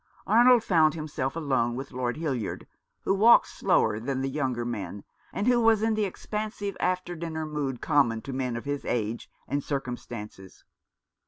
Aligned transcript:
Arnold 0.25 0.63
found 0.63 0.95
himself 0.95 1.35
alone 1.35 1.75
with 1.75 1.91
Lord 1.91 2.17
Hildyard, 2.17 2.65
who 3.03 3.13
walked 3.13 3.45
slower 3.45 3.99
than 3.99 4.21
the 4.21 4.29
younger 4.31 4.65
men, 4.65 5.03
and 5.31 5.45
who 5.45 5.61
was 5.61 5.83
in 5.83 5.93
the 5.93 6.05
expansive 6.05 6.75
after 6.79 7.15
dinner 7.15 7.45
mood 7.45 7.81
common 7.81 8.23
to 8.23 8.33
men 8.33 8.55
of 8.55 8.65
his 8.65 8.83
age 8.83 9.29
and 9.47 9.63
circumstances. 9.63 10.63